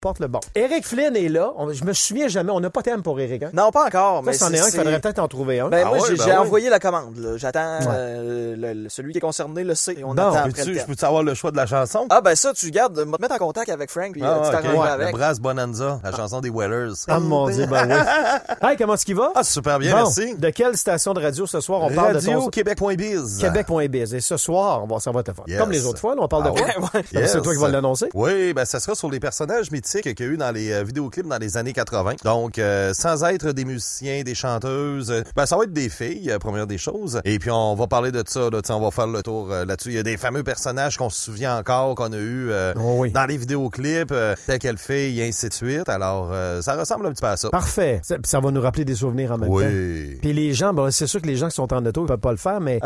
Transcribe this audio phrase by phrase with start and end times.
[0.00, 0.38] porte le bon.
[0.54, 1.52] Eric Flynn est là.
[1.56, 2.52] On- je me souviens jamais.
[2.52, 3.42] On n'a pas thème pour Eric.
[3.42, 3.50] Hein?
[3.52, 5.68] Non, pas encore, Ça, mais c'en est c'est- un c'est- faudrait peut-être en trouver un.
[5.68, 6.36] Ben, Ah moi, ouais, j'ai ben j'ai ouais.
[6.36, 7.16] envoyé la commande.
[7.18, 7.36] là.
[7.36, 7.86] J'attends Ouais.
[7.90, 9.96] euh, le- le- celui qui est concerné le sait.
[10.04, 12.06] On Bon, attend après Peux-tu- le Je peux savoir le choix de la chanson?
[12.10, 14.54] Ah ben ça, tu gardes, me mettre en contact avec Frank puis euh, Ah, tu
[14.56, 14.62] ok.
[14.62, 15.14] t'arrangeras Le avec.
[15.16, 16.92] Brass Bonanza, la chanson des Whalers.
[17.08, 17.96] Ah mon Dieu, ben oui.
[18.70, 19.32] Hey, comment est-ce qu'il va?
[19.34, 20.36] Ah, super bien, Bon, merci.
[20.36, 22.48] De quelle station de radio ce soir on parle de Radio ton...
[22.50, 23.38] Québec.biz.
[23.40, 24.14] Québec.biz.
[24.14, 25.22] Et ce soir, on va, ça va.
[25.48, 25.58] Yes.
[25.58, 26.90] Comme les autres fois, là, on parle de Ah quoi?
[26.94, 27.04] ouais.
[27.12, 28.08] Donc, C'est toi qui vas l'annoncer?
[28.14, 31.26] Oui, ben ça sera sur les personnages qu'il y a eu dans les euh, vidéoclips
[31.26, 32.14] dans les années 80.
[32.24, 36.34] Donc, euh, sans être des musiciens, des chanteuses, euh, ben ça va être des filles,
[36.40, 37.20] première des choses.
[37.24, 39.90] Et puis, on va parler de ça, là, on va faire le tour là-dessus.
[39.90, 43.10] Il y a des fameux personnages qu'on se souvient encore, qu'on a eu Oh oui.
[43.10, 44.12] dans les vidéoclips,
[44.46, 45.88] telle quelle fille, et ainsi de suite.
[45.88, 46.32] Alors,
[46.62, 47.50] ça ressemble un petit peu à ça.
[47.50, 48.00] Parfait.
[48.02, 49.54] Ça, ça va nous rappeler des souvenirs en même temps.
[49.56, 50.18] Oui.
[50.20, 52.18] Puis les gens, bon, c'est sûr que les gens qui sont en auto, ils peuvent
[52.18, 52.80] pas le faire, mais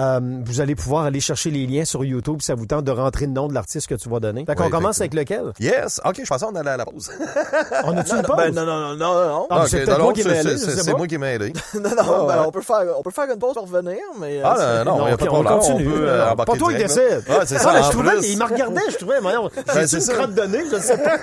[0.44, 3.26] vous allez pouvoir aller chercher les liens sur YouTube si ça vous tente de rentrer
[3.26, 4.44] le nom de l'artiste que tu vas donner.
[4.46, 5.52] Fait qu'on Oui, commence avec lequel?
[5.60, 6.00] Yes.
[6.04, 7.10] OK, je pensais qu'on allait à la pause.
[7.84, 8.36] On a-tu une pause?
[8.36, 9.46] Ben non, non, non, non, non.
[9.50, 11.52] Ah, c'est non, moi qui allé, c'est- moi qui m'ai aidé.
[11.74, 12.44] Non, non, ben, ouais.
[12.46, 14.38] on peut faire, on peut faire une pause pour revenir, mais.
[14.38, 15.88] euh, Ah, non, non, il n'y a ok, pas de on continue.
[15.88, 17.00] On peut euh, Pas toi qui décide.
[17.28, 17.82] Ouais, c'est Ah, ça.
[17.82, 18.20] je trouvais plus.
[18.20, 19.20] qu'il me regardait, je trouvais,
[19.66, 21.16] Ben, c'est une crotte de nez, je sais pas.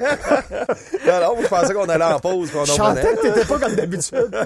[1.11, 2.49] Alors, je pensais qu'on allait en pause.
[2.53, 3.01] Je revenait.
[3.15, 4.37] que t'étais pas comme d'habitude.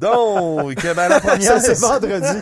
[0.00, 2.40] Donc, ben, la première, Ça, c'est vendredi.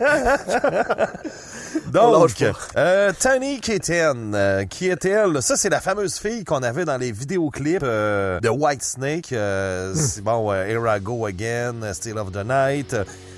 [1.96, 2.44] On Donc,
[2.76, 5.40] euh, Tani Keaton, euh, qui est-elle?
[5.42, 9.32] Ça, c'est la fameuse fille qu'on avait dans les vidéoclips euh, de Whitesnake.
[9.32, 12.96] Euh, c'est bon, euh, Here I Go Again, euh, Still of the Night.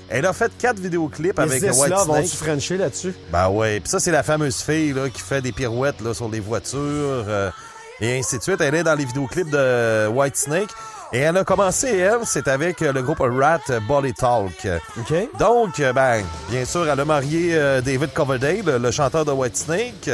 [0.09, 2.39] Elle a fait quatre vidéoclips avec Les Isla vont-tu Whitesnake.
[2.47, 3.13] frencher là-dessus?
[3.31, 6.29] Ben ouais, puis ça, c'est la fameuse fille là, qui fait des pirouettes là, sur
[6.29, 7.51] les voitures euh,
[7.99, 8.61] et ainsi de suite.
[8.61, 10.69] Elle est dans les vidéoclips de Whitesnake.
[11.13, 14.67] Et elle a commencé, elle, c'est avec euh, le groupe Rat Body Talk.
[14.99, 15.37] OK.
[15.39, 20.09] Donc, euh, ben, bien sûr, elle a marié euh, David Coverdale, le, chanteur de Whitesnake.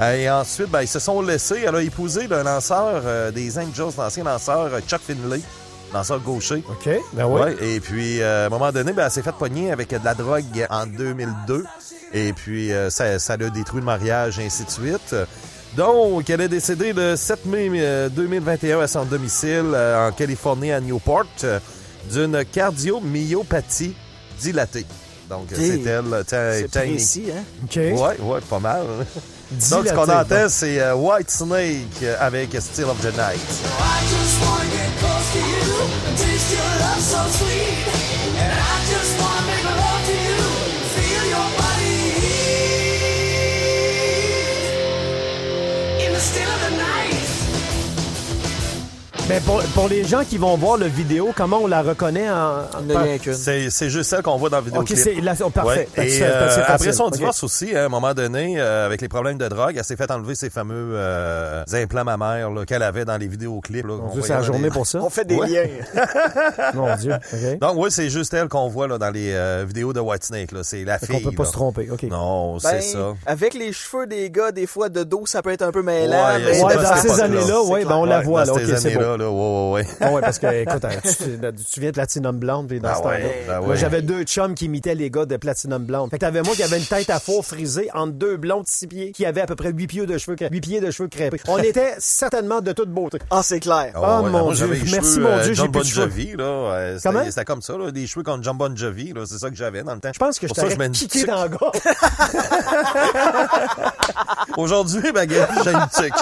[0.00, 1.64] Euh, et ensuite, ben, ils se sont laissés.
[1.66, 5.40] Elle a épousé le lanceur euh, des Angels, l'ancien lanceur Chuck Finley,
[5.92, 6.64] lanceur gaucher.
[6.68, 6.88] OK.
[7.12, 7.40] Ben oui.
[7.40, 10.04] Ouais, et puis, euh, à un moment donné, ben, elle s'est fait pogner avec de
[10.04, 11.64] la drogue en 2002.
[12.12, 15.14] Et puis, euh, ça, ça l'a détruit le mariage, et ainsi de suite.
[15.76, 20.70] Donc, elle est décédée le 7 mai euh, 2021 à son domicile euh, en Californie,
[20.70, 21.58] à Newport, euh,
[22.12, 23.94] d'une cardiomyopathie
[24.40, 24.86] dilatée.
[25.28, 27.42] Donc, c'est elle, C'est précis, hein?
[27.64, 27.76] OK.
[27.76, 28.82] Ouais, ouais, pas mal.
[29.70, 33.40] Donc, ce qu'on entend, c'est euh, White Snake euh, avec Still of the Night.
[38.46, 39.13] I just
[49.26, 52.58] Mais pour, pour les gens qui vont voir le vidéo, comment on la reconnaît en...
[52.58, 53.32] en-.
[53.32, 54.98] C'est c'est juste celle qu'on voit dans le OK, vidéoclip.
[54.98, 55.88] c'est là, oh, parfait.
[55.96, 56.04] Ouais.
[56.06, 57.14] Et euh, c'est après son OK.
[57.14, 60.10] divorce aussi, à un moment donné, euh, avec les problèmes de drogue, elle s'est fait
[60.10, 63.86] enlever ses fameux euh, implants mammaires là, qu'elle avait dans les vidéoclips.
[63.86, 64.98] Là, Dieu, c'est la journée les- pour ça.
[65.00, 65.48] On fait des Ouais.
[65.48, 66.02] liens.
[66.74, 67.14] Mon Dieu.
[67.14, 67.58] OK.
[67.60, 70.52] Donc oui, c'est juste elle qu'on voit là, dans les euh, vidéos de Whitesnake.
[70.52, 70.60] là.
[70.64, 71.22] C'est la Fait fille.
[71.22, 71.48] qu'on peut pas là.
[71.48, 71.88] se tromper.
[71.90, 72.02] OK.
[72.04, 73.14] Non, Ben, c'est ça.
[73.24, 76.12] Avec les cheveux des gars, des fois, de dos, ça peut être un peu mêlant.
[76.36, 78.44] Ouais, mais dans ces années-là, oui, C'est ben, on la voit.
[78.44, 79.86] dans Là, OK, c'est là, ouais, ouais, ouais.
[80.00, 83.02] Ah ouais, parce que, écoute, hein, tu, viens de Platinum Blonde, puis dans Ben ce
[83.02, 83.16] temps-là?
[83.16, 83.76] ouais, ben Moi, ouais.
[83.76, 86.10] j'avais deux chums qui imitaient les gars de Platinum Blonde.
[86.10, 88.86] Fait que t'avais moi qui avait une tête à four frisée entre deux blondes six
[88.86, 91.40] pieds qui avaient à peu près huit pieds de cheveux, huit pieds de cheveux crêpés.
[91.48, 93.18] On était certainement de toute beauté.
[93.30, 93.92] Ah, c'est clair.
[93.94, 94.66] Ah, ouais, mon moi, Dieu.
[94.68, 96.02] Merci, cheveux, mon Dieu, j'ai plus de cheveux.
[96.08, 96.44] Jovi, là.
[96.44, 97.24] euh, Comment?
[97.28, 99.22] C'était comme ça, là, des cheveux comme John Bon Jovi, là.
[99.26, 100.10] C'est ça que j'avais dans le temps.
[100.12, 101.58] Je pense que je Pour ça, t'aurais kické dans le gars.
[104.56, 106.14] Aujourd'hui, ben, gars, j'ai une tuque.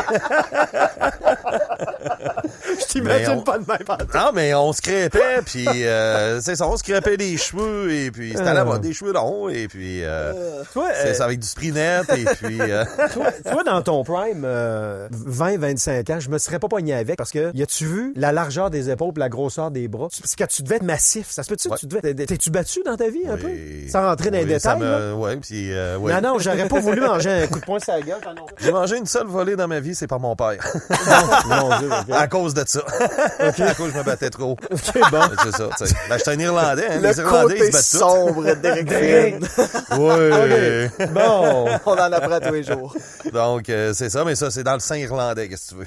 [2.95, 3.79] Je t'imagine Mais on- pas de même.
[3.87, 4.05] pardon.
[4.15, 8.11] Non, mais on se crêpait, puis euh, c'est ça, on se crêpait des cheveux, et
[8.11, 8.65] puis c'était à la Euh.
[8.65, 12.05] mode, des cheveux longs, et puis euh, Toi, c'est euh, ça avec du spray net,
[12.17, 12.59] et puis...
[12.61, 17.17] euh, toi, toi, dans ton prime, euh, 20-25 ans, je me serais pas pogné avec
[17.17, 20.09] parce que, y a-tu vu la largeur des épaules la grosseur des bras?
[20.21, 21.27] Parce que tu devais être massif.
[21.31, 21.69] Ça se peut-tu?
[21.69, 21.77] Ouais.
[21.79, 23.83] Tu devais, t'es-tu battu dans ta vie un oui.
[23.85, 23.91] peu?
[23.91, 24.99] Sans rentrer dans les Oui, détails, là?
[24.99, 25.73] me- Ouais, puis...
[25.73, 26.13] euh, ouais.
[26.21, 28.19] Non, non, j'aurais pas voulu manger un coup de poing sur la gueule.
[28.23, 30.59] quand on- J'ai mangé une seule volée dans ma vie, c'est par mon père.
[31.47, 32.15] Mon Dieu, ok.
[32.15, 32.82] à cause de ça.
[33.39, 34.53] à cause je me battais trop.
[34.53, 35.21] Ok, bon.
[35.43, 35.95] C'est ça, tu sais.
[36.09, 37.01] Ben, j'étais un Irlandais, hein.
[37.01, 39.43] Le Les Irlandais, ils se battent sombre d'Eric.
[39.93, 40.91] Ouais.
[41.13, 41.69] Bon.
[41.87, 42.95] On en apprend tous les jours.
[43.33, 45.87] Donc, euh, c'est ça, mais ça, c'est dans le sein irlandais, qu'est-ce que tu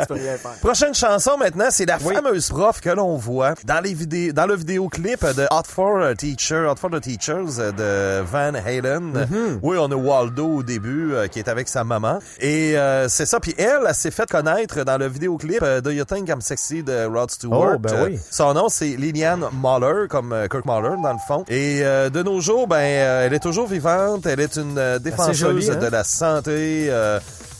[0.00, 0.52] tu peux rien faire.
[0.60, 4.56] Prochaine chanson maintenant, c'est la fameuse prof que l'on voit dans les vidéos, dans le
[4.56, 9.12] vidéoclip de Hot for a Teacher, Hot for the Teachers euh, de Van Halen.
[9.12, 9.58] Mm-hmm.
[9.62, 13.26] Oui, on a Waldo au début euh, qui est avec sa maman et euh, c'est
[13.26, 13.40] ça.
[13.40, 16.84] Puis elle, elle s'est fait connaître dans le vidéoclip euh, Do You Think I'm Sexy
[16.84, 17.74] de Rod Stewart.
[17.74, 18.18] Oh, ben Euh, oui.
[18.30, 21.44] Son nom, c'est Liliane Mahler, comme euh, Kirk Mahler, dans le fond.
[21.48, 24.24] Et euh, de nos jours, ben, elle est toujours vivante.
[24.24, 25.74] Elle est une euh, défenseuse hein?
[25.74, 26.92] de la santé.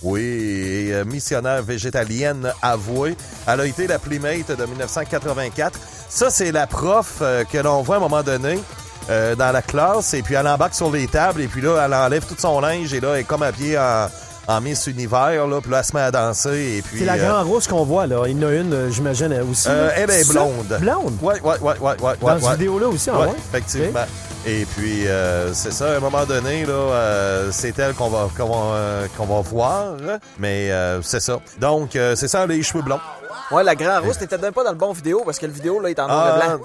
[0.02, 3.16] oui, et, missionnaire végétalienne avouée.
[3.48, 5.80] Elle a été la Playmate de 1984.
[6.08, 8.60] Ça, c'est la prof que l'on voit à un moment donné
[9.10, 10.14] euh, dans la classe.
[10.14, 11.40] Et puis, elle embarque sur les tables.
[11.40, 12.94] Et puis là, elle enlève tout son linge.
[12.94, 14.06] Et là, elle est comme habillée en,
[14.50, 15.46] en Miss Univers.
[15.46, 16.76] Là, puis là, elle se met à danser.
[16.78, 18.22] Et puis, C'est la euh, grande rousse qu'on voit, là.
[18.26, 19.68] Il y en a une, euh, j'imagine, elle aussi.
[19.68, 20.76] euh, elle est blonde.
[20.80, 21.16] Blonde?
[21.22, 22.14] Ouais, ouais, ouais, ouais, ouais.
[22.20, 23.30] Dans cette vidéo-là aussi, en vrai?
[23.52, 24.04] effectivement.
[24.46, 28.28] Et puis, euh, c'est ça, à un moment donné, là, euh, c'est elle qu'on va,
[28.36, 29.94] qu'on va, euh, qu'on va voir.
[30.38, 30.70] Mais
[31.02, 31.38] c'est ça.
[31.60, 33.00] Donc, c'est ça, les cheveux blonds.
[33.50, 35.80] Ouais, la grand rousse, t'étais même pas dans le bon vidéo parce que le vidéo,
[35.80, 36.46] là, est en noir et Ah.
[36.56, 36.60] blanc.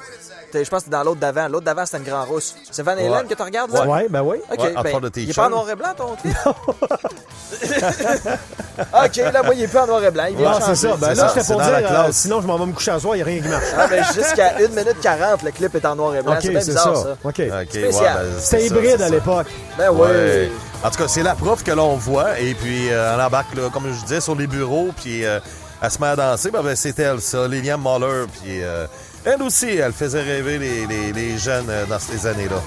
[0.51, 1.47] T'es- Je pense que c'était dans l'autre d'avant.
[1.47, 2.55] L'autre d'avant, c'était une grand rousse.
[2.71, 3.23] C'est Van Halen Ouais.
[3.27, 3.85] que tu regardes, là?
[3.87, 4.37] Ouais, ben oui.
[4.51, 4.67] OK, ben,
[5.17, 6.35] il est pas en noir et blanc, ton clip?
[8.93, 10.25] OK, là, moi, il est plus en noir et blanc.
[10.29, 10.95] Il vient c'est ça.
[10.97, 12.15] Ben c'est là, j'étais c'est pour dire, euh, classe.
[12.15, 13.63] sinon je m'en vais me coucher à soir, il n'y a rien qui marche.
[13.77, 16.33] Ah, ben, jusqu'à 1 minute 40, le clip est en noir et blanc.
[16.33, 17.03] OK, c'est bien c'est bizarre, ça.
[17.03, 17.15] ça.
[17.23, 17.37] OK.
[17.37, 17.91] Ben, C'était
[18.39, 19.47] c'est hybride c'est à l'époque.
[19.77, 20.01] Ben oui.
[20.01, 20.51] Ouais.
[20.83, 22.39] En tout cas, c'est la prof que l'on voit.
[22.39, 24.89] Et puis, euh, elle embarque, là, comme je disais, sur les bureaux.
[24.95, 25.39] Puis, euh,
[25.85, 26.51] elle se met à danser.
[26.51, 28.25] Ben, ben, c'est elle, ça, Liliane Mahler.
[28.41, 28.87] Puis, euh,
[29.23, 32.61] elle aussi, elle faisait rêver les, les, les jeunes euh, dans ces années-là.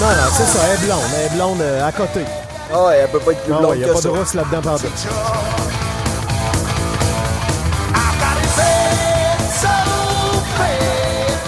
[0.00, 0.58] Non, non, c'est ça.
[0.66, 1.00] Elle est blonde.
[1.16, 2.24] Elle est blonde euh, à côté.
[2.72, 4.08] Ah ouais, elle peut pas être plus Non, blonde il n'y a que pas ça.
[4.08, 4.80] de rousse là-dedans, bad.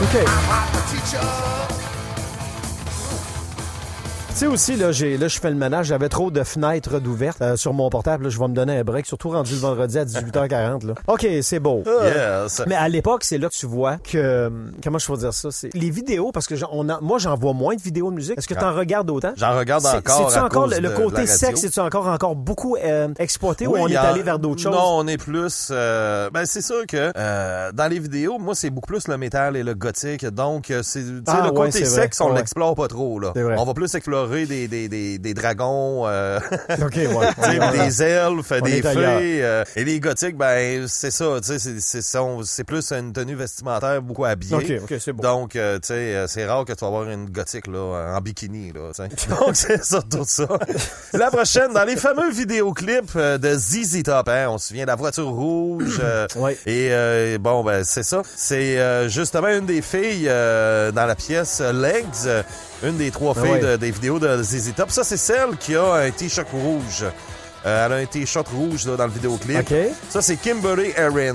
[0.02, 1.53] OK.
[4.34, 5.86] Tu sais aussi, là, j'ai, là, je fais le ménage.
[5.86, 8.24] J'avais trop de fenêtres d'ouvertes euh, sur mon portable.
[8.24, 10.84] Là, je vais me donner un break, surtout rendu le vendredi à 18h40.
[10.88, 10.94] Là.
[11.06, 11.84] OK, c'est beau.
[11.86, 12.60] Yes.
[12.66, 14.18] Mais à l'époque, c'est là que tu vois que.
[14.18, 14.50] euh,
[14.82, 15.50] Comment je peux dire ça?
[15.52, 18.16] C'est les vidéos, parce que j'en- on a, moi, j'en vois moins de vidéos de
[18.16, 18.36] musique.
[18.36, 19.32] Est-ce que tu en regardes autant?
[19.36, 20.28] J'en regarde encore.
[20.32, 21.60] C'est-tu encore le, côté sexe?
[21.60, 24.74] C'est-tu encore, encore beaucoup euh, exploité ou Oui, on il est allé vers d'autres choses?
[24.74, 25.68] Non, on est plus.
[25.70, 29.56] euh, ben c'est sûr que euh, dans les vidéos, moi c'est beaucoup plus le métal
[29.56, 30.26] et le gothique.
[30.26, 31.88] Donc euh, c'est Ah, le ouais, côté vrai.
[31.88, 32.38] sexe, on Ouais.
[32.38, 33.32] l'explore pas trop là.
[33.36, 36.38] On va plus explorer des des, des, des dragons, euh,
[36.68, 37.78] ouais.
[37.88, 39.42] des elfes, On des fées.
[39.42, 41.38] euh, et les gothiques, ben c'est ça.
[41.42, 44.80] C'est plus une tenue vestimentaire beaucoup habillée.
[45.12, 45.22] Bon.
[45.22, 48.72] Donc, euh, tu sais, c'est rare que tu vas avoir une gothique là, en bikini.
[48.72, 48.90] Là.
[49.28, 50.46] Donc, c'est surtout ça.
[51.12, 54.96] La prochaine, dans les fameux vidéoclips de ZZ Top, hein, on se souvient de la
[54.96, 56.00] voiture rouge.
[56.36, 56.58] Ouais.
[56.66, 58.22] Et bon, ben c'est ça.
[58.36, 62.44] C'est justement une des filles dans la pièce Legs,
[62.84, 64.90] une des trois Ah filles de- des vidéos de ZZ Top.
[64.90, 67.04] Ça, c'est celle qui a un t-shirt rouge.
[67.66, 69.58] Euh, elle a un t-shirt rouge là, dans le vidéoclip.
[69.60, 69.74] OK.
[70.10, 71.34] Ça, c'est Kimberly Erin.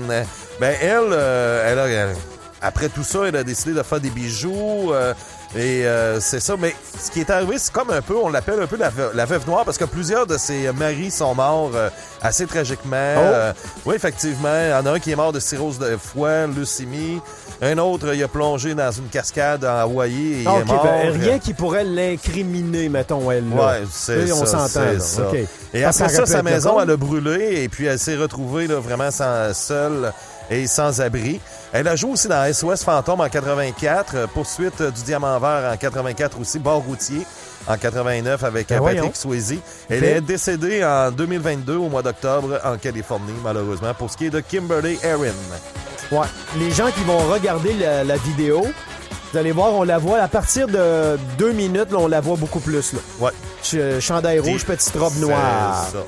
[0.60, 2.16] Ben, elle, euh, elle a, elle-
[2.62, 4.92] après tout ça, elle a décidé de faire des bijoux.
[4.92, 5.12] euh,
[5.56, 6.54] et euh, c'est ça.
[6.56, 9.10] Mais ce qui est arrivé, c'est comme un peu, on l'appelle un peu la, veu-
[9.14, 11.72] la veuve noire parce que plusieurs de ses maris sont morts
[12.22, 12.94] assez tragiquement.
[12.96, 13.52] Euh,
[13.84, 14.54] oui, effectivement.
[14.66, 17.20] Il y en a un qui est mort de cirrhose de foie, leucémie.
[17.62, 20.82] Un autre, il a plongé dans une cascade en Hawaï et il Ah, est mort.
[20.82, 23.48] ben, rien qui pourrait l'incriminer, mettons, elle.
[23.50, 23.56] Là.
[23.80, 25.22] Ouais, c'est Là, on ça, s'entend, ça.
[25.74, 28.76] Et après ça, sa maison, le elle a brûlé et puis elle s'est retrouvée là,
[28.80, 30.12] vraiment sans, seule
[30.50, 31.38] et sans abri.
[31.72, 35.70] Elle a joué aussi dans SOS Fantôme en 84, euh, Poursuite euh, du Diamant Vert
[35.72, 37.24] en 84 aussi, Bord routier
[37.68, 38.94] en 89 avec Ben euh.
[38.94, 39.54] Patrick Swayze.
[39.88, 40.02] Elle Ok.
[40.04, 44.40] est décédée en 2022 au mois d'octobre en Californie, malheureusement, pour ce qui est de
[44.40, 45.30] Kimberly Erin.
[46.12, 46.26] Ouais.
[46.58, 48.66] Les gens qui vont regarder la, la vidéo,
[49.32, 52.36] vous allez voir, on la voit à partir de deux minutes, là, on la voit
[52.36, 52.92] beaucoup plus.
[52.94, 52.98] Là.
[53.20, 53.30] Ouais.
[53.62, 55.86] Ch- Chandail rouge, petite robe noire.
[55.92, 55.98] ça.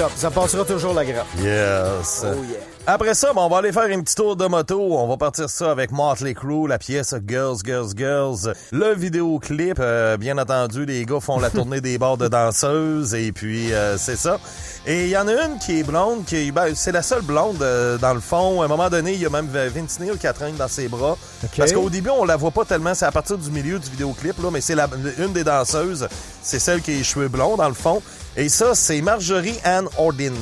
[0.00, 1.26] Top, ça passera toujours la grappe.
[1.42, 2.24] Yes.
[2.24, 2.60] Oh yeah.
[2.86, 4.80] Après ça, ben, on va aller faire un petit tour de moto.
[4.80, 8.54] On va partir ça avec Motley Crue, la pièce Girls, Girls, Girls.
[8.72, 13.30] Le vidéoclip, euh, bien entendu, les gars font la tournée des bars de danseuses et
[13.30, 14.38] puis euh, c'est ça.
[14.86, 17.60] Et il y en a une qui est blonde, qui ben, c'est la seule blonde
[17.60, 18.62] euh, dans le fond.
[18.62, 20.88] À un moment donné, il y a même Vince Neil qui la traîne dans ses
[20.88, 21.18] bras.
[21.58, 24.42] Parce qu'au début, on la voit pas tellement, c'est à partir du milieu du vidéoclip,
[24.42, 24.76] là, mais c'est
[25.18, 26.08] une des danseuses,
[26.42, 28.00] c'est celle qui a les cheveux blonds dans le fond.
[28.36, 30.32] Et ça, c'est Marjorie Ann Ordin.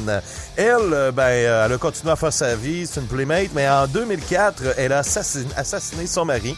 [0.57, 3.69] Elle, euh, ben, euh, elle a continué à faire sa vie, c'est une playmate, mais
[3.69, 6.55] en 2004, elle a assassiné, assassiné son mari,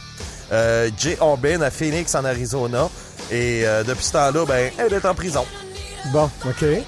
[0.53, 2.89] euh, Jay Orban, à Phoenix, en Arizona.
[3.31, 5.47] Et euh, depuis ce temps-là, ben, elle est en prison.
[6.13, 6.63] Bon, OK.
[6.63, 6.83] Ouais.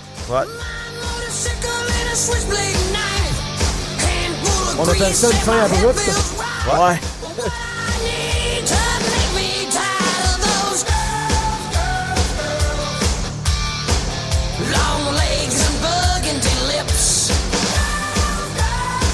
[4.79, 6.11] On appelle ça une fin abrupte.
[6.67, 6.79] Ouais.
[6.81, 7.01] Ouais,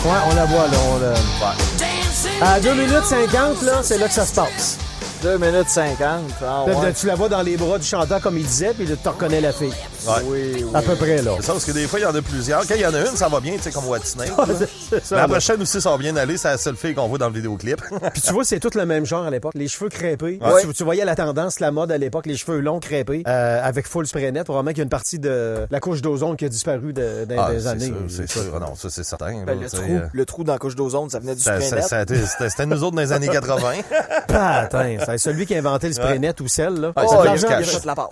[0.07, 0.79] on la voit, là.
[0.91, 2.47] On la...
[2.47, 4.79] À 2 minutes 50, là, c'est là que ça se passe.
[5.23, 5.99] 2 minutes 50.
[6.41, 6.93] Ah, Là, ouais.
[6.93, 9.41] Tu la vois dans les bras du chanteur, comme il disait, puis là, tu reconnais
[9.41, 9.75] la fille.
[10.09, 10.23] Ouais.
[10.25, 10.71] Oui, oui.
[10.75, 11.33] À peu près, là.
[11.37, 12.67] C'est ça, parce que des fois, il y en a plusieurs.
[12.67, 14.33] Quand il y en a une, ça va bien, tu sais, comme What Snake.
[14.91, 16.37] C'est ça, La prochaine aussi, ça va bien aller.
[16.37, 17.81] C'est la seule fille qu'on voit dans le vidéoclip.
[18.13, 19.53] Puis tu vois, c'est tout le même genre à l'époque.
[19.55, 20.39] Les cheveux crêpés.
[20.41, 20.63] Ouais.
[20.63, 23.87] Tu, tu voyais la tendance, la mode à l'époque, les cheveux longs crêpés, euh, avec
[23.87, 24.45] full spray net.
[24.45, 27.45] Probablement qu'il y a une partie de la couche d'ozone qui a disparu de- dans
[27.45, 27.93] Ah, des années.
[28.09, 28.43] c'est sûr.
[28.55, 29.45] Ah Non, ça, c'est certain.
[29.45, 31.63] Ben, là, le, trou, euh, le trou dans la couche d'ozone, ça venait du spray
[31.63, 32.13] ça- net.
[32.49, 33.73] C'était nous autres dans les années 80.
[34.29, 36.93] Patin, c'est celui qui a inventé le spray net ou celle, là.
[36.97, 37.25] Oh.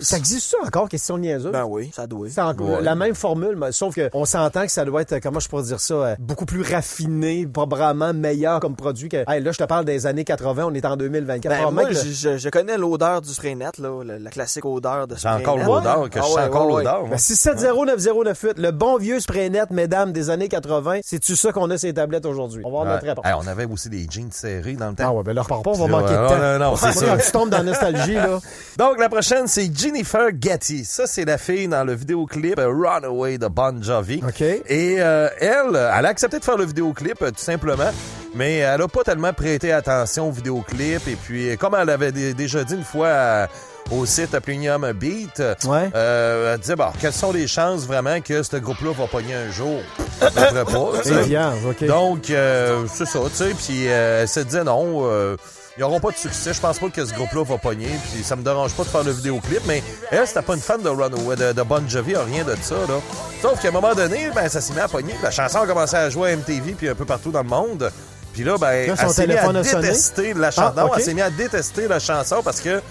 [0.01, 1.51] Ça existe ça encore, question niaiseuse?
[1.51, 2.27] Ben oui, ça doit.
[2.29, 2.81] C'est encore Ouais.
[2.81, 5.63] la même formule, mais sauf que on s'entend que ça doit être, comment je pourrais
[5.63, 9.23] dire ça, euh, beaucoup plus raffiné, probablement meilleur comme produit que.
[9.27, 11.49] Hey, là, je te parle des années 80, on est en 2024.
[11.49, 14.29] Ben, Probablement moi, que je, je- je connais l'odeur du spray net, là, la, la
[14.29, 15.65] classique odeur de spray encore net.
[15.67, 17.03] l'odeur, que Ah je sens ouais, encore ouais, l'odeur.
[17.07, 21.77] Ben, 670-9098, le bon vieux spray net, mesdames, des années 80, c'est-tu ça qu'on a
[21.77, 22.61] ces tablettes aujourd'hui?
[22.65, 23.25] On va avoir notre réponse.
[23.25, 25.05] Hey, on avait aussi des jeans serrés dans le temps.
[25.07, 26.37] Ah ouais, ben là, repars pas, on va Ouais, manquer de non, temps.
[26.37, 27.05] non, non, c'est Moi, ça.
[27.07, 28.39] Quand tu tombes dans la nostalgie, là.
[28.77, 30.85] Donc, la prochaine, c'est Jennifer Gatti.
[30.85, 34.21] Ça, c'est la fille dans le vidéoclip euh, Runaway de Bon Jovi.
[34.67, 37.91] Et euh, elle, elle a accepté de faire le vidéoclip, euh, tout simplement,
[38.35, 41.07] mais elle a pas tellement prêté attention au vidéoclip.
[41.07, 43.47] Et puis, comme elle avait dé- déjà dit une fois
[43.91, 45.89] au site Premium Beat, Ouais.
[45.95, 49.49] euh, elle disait, bon, quelles sont les chances vraiment que ce groupe-là va pogner un
[49.51, 49.79] jour?
[50.21, 51.87] À peu près pas.
[51.87, 53.49] Donc, euh, c'est ça, tu sais.
[53.57, 55.37] Puis euh, elle se disait non, euh,
[55.77, 56.53] ils n'auront pas de succès.
[56.53, 57.89] Je pense pas que ce groupe-là va pogner.
[58.13, 59.61] Puis ça me dérange pas de faire le vidéoclip.
[59.67, 62.75] Mais elle, c'était pas une fan de Runaway, de, de Bon Jovi, rien de ça,
[62.75, 62.99] là.
[63.41, 65.15] Sauf qu'à un moment donné, ben, ça s'est mis à pogner.
[65.21, 67.91] La chanson a commencé à jouer à MTV puis un peu partout dans le monde.
[68.33, 69.43] Puis là, ben, Là, elle s'est mis à
[69.81, 70.73] détester la chanson.
[70.77, 70.93] Ah, ok.
[70.97, 72.81] elle s'est mis à détester la chanson parce que.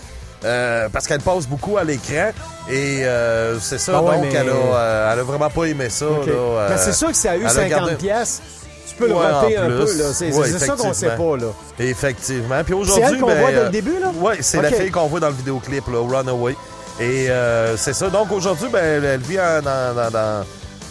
[0.44, 2.30] euh, parce qu'elle passe beaucoup à l'écran
[2.70, 5.64] et euh, c'est ça Ah ouais, donc mais- elle, a, euh, elle a vraiment pas
[5.64, 8.42] aimé ça euh, Ben, c'est sûr que ça a eu elle a 50 gardé- pièces.
[8.88, 10.04] Tu peux le Ouais, roter un peu, là.
[10.12, 11.36] C'est Ouais, c'est ça qu'on sait effectivement.
[11.36, 11.52] pas, là.
[11.80, 12.64] Effectivement.
[12.64, 14.12] Puis C'est aujourd'hui, elle qu'on ben, voit dès euh, le début, là?
[14.16, 16.56] Oui, c'est la fille qu'on voit dans le vidéoclip, là, Runaway.
[17.00, 18.08] Et euh, c'est ça.
[18.08, 20.44] Donc aujourd'hui, ben, elle, vit en- dans,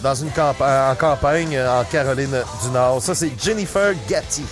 [0.03, 3.01] dans, une en campagne euh, en Caroline du Nord.
[3.01, 4.43] Ça, c'est Jennifer Gatti.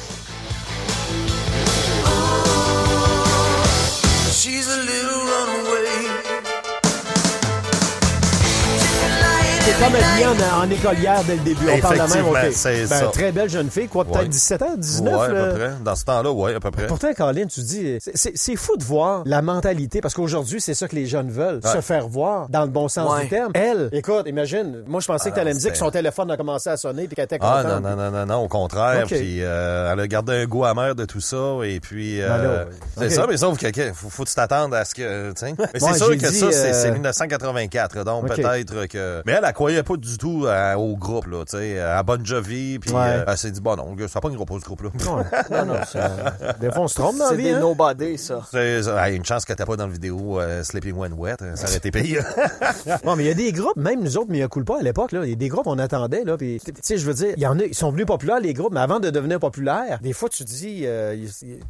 [9.76, 11.66] C'est comme habillée en, en écolière dès le début.
[11.74, 12.38] On parle de la même, OK.
[12.38, 13.06] Effectivement, c'est Ben, ça.
[13.08, 14.28] Très belle jeune fille, quoi, peut-être Ouais.
[14.28, 15.14] 17 ans, 19?
[15.16, 15.72] ouais, à peu près.
[15.84, 16.88] Dans ce temps-là, oui, à peu près.
[16.88, 20.96] Pourtant, Colin, tu dis, c'est- fou de voir la mentalité, parce qu'aujourd'hui, c'est ça que
[20.96, 21.72] les jeunes veulent, Ouais.
[21.72, 23.24] se faire voir dans le bon sens Ouais.
[23.24, 23.52] du terme.
[23.56, 26.38] Elle, écoute, imagine, moi, je pensais que Ah, t'allais me dire que son téléphone a
[26.38, 27.82] commencé à sonner puis qu'elle était Ah contente.
[27.84, 29.06] non, non, non, non, non, au contraire.
[29.08, 31.58] Puis euh, elle a gardé un goût amer de tout ça.
[31.64, 32.66] Et puis, euh,
[32.98, 35.32] Ben c'est ça, mais sauf que faut, faut que tu t'attendes à ce que.
[35.34, 35.46] tu.
[35.46, 38.04] Mais c'est sûr que ça, c'est euh, c'est 1984.
[38.04, 38.36] Donc Ok.
[38.36, 39.24] peut-être que.
[39.26, 42.24] Mais elle, elle croyait pas du tout à- au groupe, là, tu sais, à Bon
[42.24, 42.80] Jovi.
[42.80, 43.00] Puis Ouais.
[43.02, 44.90] euh, elle s'est dit, bon, non, ça pas une groupe, ce groupe-là.
[45.06, 47.60] Non, non, ça- Des fois, on se trompe dans la C'est vie, des hein?
[47.60, 48.42] nobody, ça.
[48.52, 51.38] C'est une chance que t'as pas dans le vidéo euh, Sleeping When Wet.
[51.42, 52.20] hein, Ça aurait été payé.
[53.04, 54.80] Bon, mais il y a des groupes, même nous autres, mais il y a pas
[54.80, 55.22] à l'époque, là.
[55.24, 56.38] Il y a des groupes, on attendait, là.
[56.38, 58.54] Puis, tu sais, je veux dire, il y en a, ils sont venus populaires, les
[58.54, 61.16] groupes, mais avant de devenir populaires, des fois, tu dis, euh,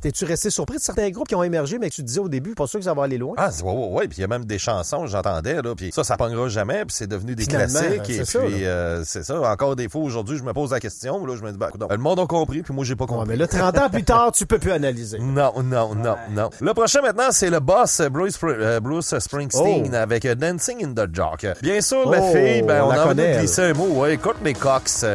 [0.02, 2.30] t'es-tu resté surpris de certains groupes qui ont émergé, mais que tu te disais au
[2.30, 3.34] début, pas sûr que ça va aller loin?
[3.38, 4.08] Ah, c'est- ouais, ouais, ouais.
[4.08, 5.74] Puis il y a même des chansons, j'entendais, là.
[5.76, 6.86] Puis ça, ça pognera jamais.
[6.86, 7.83] Puis c'est devenu des Finalement, classiques.
[8.06, 9.40] C'est Et ça, puis, euh, c'est ça.
[9.42, 11.26] Encore des fois, aujourd'hui, je me pose la question.
[11.26, 13.10] Là, je me dis, ben, écoute, le monde a compris, puis moi, j'ai pas Ouais,
[13.10, 13.28] compris.
[13.30, 15.18] mais là, 30 ans plus tard, tu peux plus analyser.
[15.34, 16.50] Non, non, non, non.
[16.62, 19.96] Le prochain maintenant, c'est le boss euh, Bruce, Spr- euh, Bruce Springsteen Oh.
[19.96, 21.46] avec Dancing in the Jock.
[21.62, 24.54] Bien sûr, la Oh, fille, ben, on a envie de glisser un mot, ouais, Courtney
[24.54, 25.06] Cox.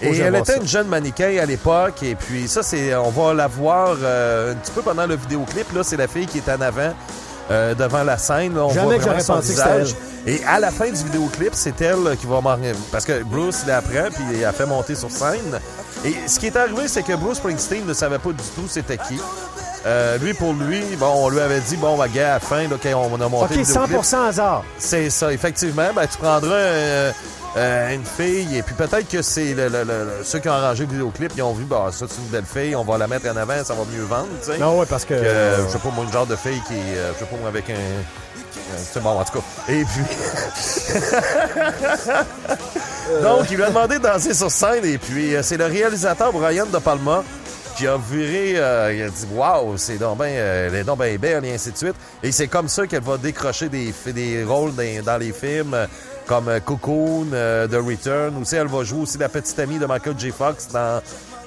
[0.00, 0.58] Et j'aime elle était ça.
[0.58, 4.56] une jeune mannequin à l'époque, et puis ça, c'est, on va la voir euh, un
[4.56, 5.72] petit peu pendant le vidéoclip.
[5.74, 6.92] Là, c'est la fille qui est en avant.
[7.50, 9.94] Euh, devant la scène, là, on Jamais voit vraiment j'aurais son visage.
[10.26, 12.72] Et à la fin du vidéoclip, c'est elle qui va marquer.
[12.92, 15.58] Parce que Bruce l'apprend, puis il a fait monter sur scène.
[16.04, 18.98] Et ce qui est arrivé, c'est que Bruce Springsteen ne savait pas du tout c'était
[18.98, 19.18] qui.
[19.90, 22.62] Euh, lui, pour lui, bon, on lui avait dit, bon, bah, gars, à la fin,
[22.68, 24.64] là, quand on a monté OK, le vidéoclip, 100 hasard.
[24.78, 25.88] c'est ça, effectivement.
[25.96, 27.10] Ben, tu prendras euh,
[27.56, 30.84] euh, une fille, et puis peut-être que c'est le, le- le- ceux qui ont arrangé
[30.84, 33.28] le vidéoclip, ils ont vu, bah, ça, c'est une belle fille, on va la mettre
[33.30, 34.58] en avant, ça va mieux vendre, tu sais.
[34.58, 35.14] Non, ouais, parce que.
[35.14, 37.48] Que, je sais pas, moi, une genre de fille qui est, je sais pas, moi,
[37.48, 37.74] avec un.
[38.76, 39.44] C'est bon, en tout cas.
[39.72, 40.02] Et puis.
[43.22, 46.66] Donc, il lui a demandé de danser sur scène, et puis, c'est le réalisateur Brian
[46.66, 47.22] De Palma
[47.78, 51.16] qui a viré, euh, il a dit Waouh, c'est donc ben, euh, est donc ben
[51.16, 51.94] belle, et ainsi de suite.
[52.22, 55.76] Et c'est comme ça qu'elle va décrocher des, des rôles dans, dans les films.
[56.26, 58.36] comme euh, Cocoon, euh, The Return.
[58.42, 60.30] Aussi, elle va jouer aussi la petite amie de Michael J.
[60.30, 61.00] Fox dans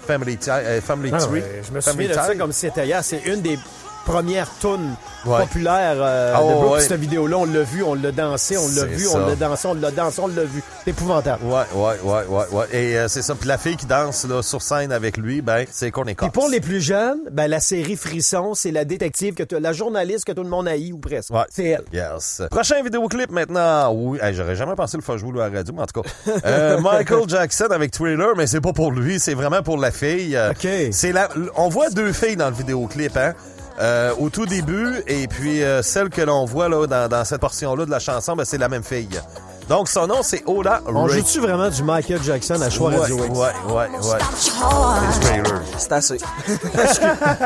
[0.07, 1.33] Family, euh, Family Ah, Tree.
[1.33, 3.03] ouais, je me Family souviens de ça comme si c'était hier.
[3.03, 3.59] C'est une des
[4.11, 5.37] premières tunes Ouais.
[5.37, 6.71] populaires euh, Ah, de ouais, Brooks.
[6.73, 6.79] ouais.
[6.81, 9.17] Cette vidéo-là, on l'a vu, on l'a dansé, on l'a vu, ça.
[9.19, 10.63] on l'a dansé, on l'a dansé, on l'a vu.
[10.83, 11.45] C'est épouvantable.
[11.45, 12.65] Ouais, ouais, ouais, ouais, ouais.
[12.71, 13.35] Et euh, c'est ça.
[13.35, 16.33] Puis la fille qui danse là, sur scène avec lui, ben, c'est Courtney Puis Cox.
[16.33, 20.31] pour les plus jeunes, ben, la série Frisson, c'est la détective, que la journaliste que
[20.31, 21.29] tout le monde haït ou presque.
[21.31, 21.43] Ouais.
[21.51, 21.83] C'est elle.
[21.93, 22.41] Yes.
[22.49, 23.93] Prochain vidéoclip maintenant.
[23.93, 26.09] Oui, hey, j'aurais jamais pensé le faire jouer à la radio, mais en tout cas.
[26.45, 30.35] Euh, Michael Jackson avec Thriller, mais c'est pas pour lui, c'est vraiment pour la fille.
[30.49, 30.67] OK.
[30.91, 33.33] C'est la, on voit deux filles dans le vidéoclip, hein.
[33.81, 37.41] Euh, au tout début, et puis euh, celle que l'on voit là dans, dans cette
[37.41, 39.19] portion-là de la chanson, ben, c'est la même fille.
[39.71, 41.19] Donc son nom c'est Ola On Ray.
[41.21, 43.39] joue-tu vraiment du Michael Jackson à Choix ouais, Radio ouais, X?
[43.39, 44.51] ouais, ouais, C'est
[45.21, 45.61] Thriller.
[45.77, 46.17] C'est assez.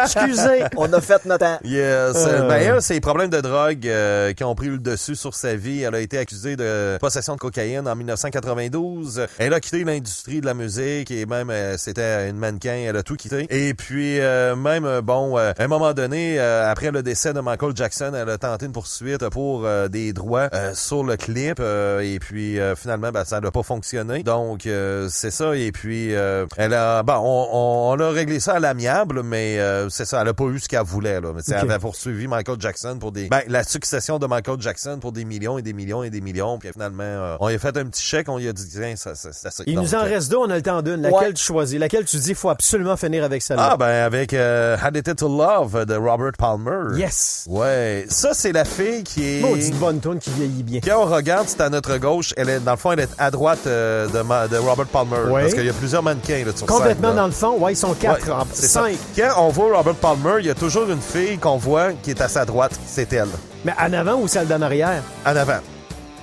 [0.01, 0.63] Excusez.
[0.75, 1.59] On a fait notre temps.
[1.63, 2.15] Yes.
[2.15, 2.47] Euh.
[2.49, 5.55] Ben, elle, c'est les problèmes de drogue euh, qui ont pris le dessus sur sa
[5.55, 5.83] vie.
[5.83, 9.27] Elle a été accusée de possession de cocaïne en 1992.
[9.37, 12.85] Elle a quitté l'industrie de la musique et même euh, c'était une mannequin.
[12.87, 13.45] Elle a tout quitté.
[13.51, 17.39] Et puis euh, même bon, euh, à un moment donné, euh, après le décès de
[17.39, 21.59] Michael Jackson, elle a tenté une poursuite pour euh, des droits euh, sur le clip.
[21.59, 24.23] euh, et puis euh, finalement, ben, ça n'a pas fonctionné.
[24.23, 25.55] Donc euh, c'est ça.
[25.55, 29.59] Et puis euh, elle a, bon, on, on, on a réglé ça à l'amiable, mais
[29.89, 30.21] c'est ça.
[30.21, 31.31] Elle a pas eu ce qu'elle voulait là.
[31.35, 31.61] Mais tu sais, Ok.
[31.63, 35.25] elle avait poursuivi Michael Jackson pour des, ben, la succession de Michael Jackson pour des
[35.25, 36.57] millions et des millions et des millions.
[36.57, 39.15] Puis finalement, on lui a fait un petit chèque, on lui a dit tiens, ça,
[39.15, 39.63] ça, ça, ça.
[39.67, 41.01] Il nous en reste deux, on a le temps d'une.
[41.01, 41.33] Laquelle Ouais.
[41.33, 41.79] tu choisis?
[41.79, 43.69] Laquelle tu dis, faut absolument finir avec celle-là?
[43.73, 46.97] Ah ben avec euh, Addicted to Love de Robert Palmer.
[46.99, 47.45] Yes!
[47.49, 49.41] Ouais, ça c'est la fille qui est.
[49.41, 50.79] Maudite bonne tune qui vieillit bien.
[50.83, 52.33] Quand on regarde, c'est à notre gauche.
[52.37, 55.29] Elle est, dans le fond, elle est à droite euh, de, ma- de Robert Palmer.
[55.29, 55.41] Ouais.
[55.41, 57.21] Parce qu'il y a plusieurs mannequins là, sur Complètement scène, là.
[57.21, 57.57] dans le fond.
[57.59, 58.67] Ouais, ils sont quatre, Ouais, ça.
[58.81, 58.95] cinq.
[59.15, 62.21] Quand on voit Robert Palmer, il y a toujours une fille qu'on voit qui est
[62.21, 62.71] à sa droite.
[62.87, 63.27] C'est elle.
[63.63, 65.01] Mais en avant ou celle d'en arrière?
[65.25, 65.59] En avant.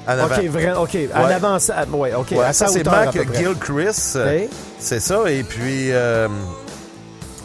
[0.07, 0.35] En avant.
[0.37, 0.97] OK, vrai, OK.
[1.15, 2.33] En avant, ça, ouais, OK.
[2.33, 3.17] Ouais, à ça, c'est Mac.
[3.35, 4.17] Gilchrist.
[4.17, 4.49] OK.
[4.79, 5.31] C'est ça.
[5.31, 6.29] Et puis, euh,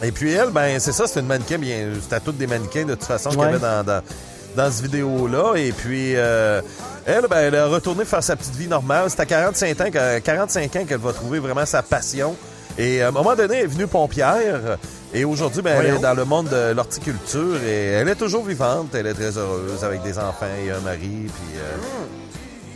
[0.02, 1.58] et puis elle, ben, c'est ça, c'est une mannequin.
[1.58, 4.00] Bien, c'était toutes des mannequins de toute façon qu'il y avait dans, dans,
[4.58, 5.54] dans cette vidéo-là.
[5.56, 6.60] Et puis, euh,
[7.06, 9.04] elle, ben, elle a retourné faire sa petite vie normale.
[9.08, 12.36] C'est à 45 ans, que- 45 ans qu'elle va trouver vraiment sa passion.
[12.76, 14.78] Et à un moment donné, elle est venue pompière.
[15.14, 17.56] Et aujourd'hui, ben, elle est dans le monde de l'horticulture.
[17.66, 18.94] Et elle est toujours vivante.
[18.94, 20.98] Elle est très heureuse avec des enfants et un mari.
[21.26, 21.76] Puis, euh,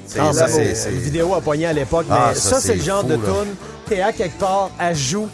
[0.07, 2.83] c'est- Ah, ça, Une vidéo à poignet à l'époque, mais Ah, ça, ça, c'est le
[2.83, 3.55] genre fou, de tune.
[3.89, 5.29] T'es à quelque part, elle joue.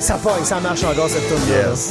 [0.00, 1.90] Ça ça marche encore cette tune Yes.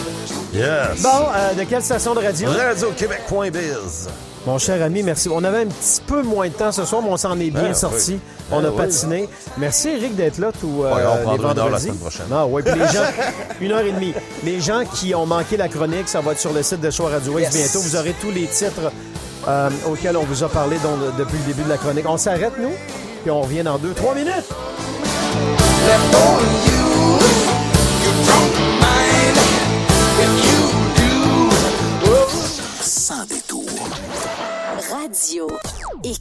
[0.61, 1.01] Yes.
[1.01, 2.49] Bon, euh, de quelle station de radio?
[2.49, 4.09] Radio-Québec.biz.
[4.45, 5.29] Mon cher ami, merci.
[5.31, 7.61] On avait un petit peu moins de temps ce soir, mais on s'en est bien
[7.63, 8.13] Ben, sorti.
[8.13, 8.19] oui.
[8.51, 8.77] On a Ben, oui.
[8.77, 9.29] patiné.
[9.57, 11.83] Merci, Eric, d'être là tout euh, Ouais, on les heure la vendredis.
[11.85, 12.25] semaine prochaine.
[12.33, 13.03] Ah, ouais, puis les gens,
[13.61, 14.13] une heure et demie.
[14.43, 17.09] Les gens qui ont manqué la chronique, ça va être sur le site de Choix
[17.11, 17.71] Radio X Yes.
[17.71, 17.79] bientôt.
[17.87, 18.91] Vous aurez tous les titres
[19.47, 22.05] euh, auxquels on vous a parlé donc, depuis le début de la chronique.
[22.07, 22.73] On s'arrête, nous,
[23.23, 24.49] puis on revient dans deux, trois minutes.
[35.11, 35.47] Radio
[36.05, 36.19] X.